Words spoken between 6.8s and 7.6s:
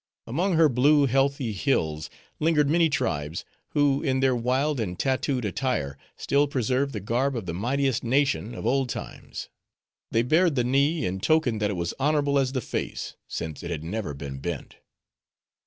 the garb of the